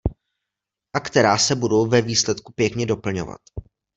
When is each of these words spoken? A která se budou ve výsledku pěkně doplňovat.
A 0.93 0.99
která 0.99 1.37
se 1.37 1.55
budou 1.55 1.87
ve 1.87 2.01
výsledku 2.01 2.53
pěkně 2.55 2.85
doplňovat. 2.85 3.41